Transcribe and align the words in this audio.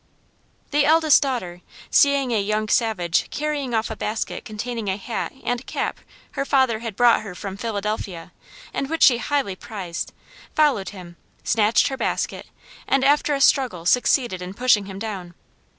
The 0.71 0.83
eldest 0.83 1.21
daughter, 1.21 1.61
seeing 1.91 2.31
a 2.31 2.41
young 2.41 2.69
savage 2.69 3.29
carrying 3.29 3.75
off 3.75 3.91
a 3.91 3.95
basket 3.95 4.43
containing 4.43 4.87
a 4.89 4.97
hat 4.97 5.31
and 5.43 5.63
cap 5.67 5.99
her 6.31 6.43
father 6.43 6.79
had 6.79 6.95
brought 6.95 7.21
her 7.21 7.35
from 7.35 7.55
Philadelphia, 7.55 8.31
and 8.73 8.89
which 8.89 9.03
she 9.03 9.19
highly 9.19 9.55
prized, 9.55 10.11
followed 10.55 10.89
him, 10.89 11.17
snatched 11.43 11.89
her 11.89 11.97
basket, 11.97 12.47
and 12.87 13.03
after 13.03 13.35
a 13.35 13.39
struggle 13.41 13.85
succeeded 13.85 14.41
in 14.41 14.55
pushing 14.55 14.87
him 14.87 14.97
down. 14.97 15.35